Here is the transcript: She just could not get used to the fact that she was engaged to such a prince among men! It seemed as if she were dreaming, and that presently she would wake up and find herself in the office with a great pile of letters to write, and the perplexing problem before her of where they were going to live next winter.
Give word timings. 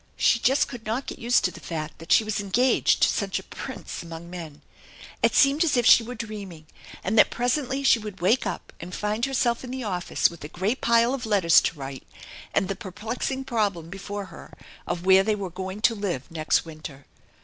She 0.17 0.39
just 0.39 0.67
could 0.67 0.83
not 0.83 1.05
get 1.05 1.19
used 1.19 1.45
to 1.45 1.51
the 1.51 1.59
fact 1.59 1.99
that 1.99 2.11
she 2.11 2.23
was 2.23 2.39
engaged 2.39 3.03
to 3.03 3.07
such 3.07 3.37
a 3.37 3.43
prince 3.43 4.01
among 4.01 4.31
men! 4.31 4.63
It 5.21 5.35
seemed 5.35 5.63
as 5.63 5.77
if 5.77 5.85
she 5.85 6.01
were 6.01 6.15
dreaming, 6.15 6.65
and 7.03 7.19
that 7.19 7.29
presently 7.29 7.83
she 7.83 7.99
would 7.99 8.19
wake 8.19 8.47
up 8.47 8.73
and 8.79 8.95
find 8.95 9.25
herself 9.25 9.63
in 9.63 9.69
the 9.69 9.83
office 9.83 10.27
with 10.27 10.43
a 10.43 10.47
great 10.47 10.81
pile 10.81 11.13
of 11.13 11.27
letters 11.27 11.61
to 11.61 11.77
write, 11.77 12.07
and 12.51 12.67
the 12.67 12.75
perplexing 12.75 13.43
problem 13.45 13.91
before 13.91 14.25
her 14.33 14.51
of 14.87 15.05
where 15.05 15.23
they 15.23 15.35
were 15.35 15.51
going 15.51 15.81
to 15.81 15.93
live 15.93 16.31
next 16.31 16.65
winter. 16.65 17.05